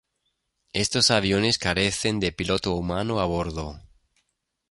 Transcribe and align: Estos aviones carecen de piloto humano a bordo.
Estos 0.73 1.11
aviones 1.11 1.59
carecen 1.59 2.19
de 2.19 2.31
piloto 2.31 2.73
humano 2.73 3.19
a 3.19 3.27
bordo. 3.27 3.79